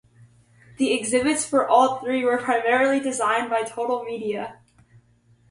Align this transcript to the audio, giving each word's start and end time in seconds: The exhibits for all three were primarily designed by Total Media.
The 0.79 0.93
exhibits 0.93 1.45
for 1.45 1.67
all 1.69 1.99
three 1.99 2.25
were 2.25 2.39
primarily 2.39 2.99
designed 2.99 3.51
by 3.51 3.61
Total 3.61 4.03
Media. 4.03 4.57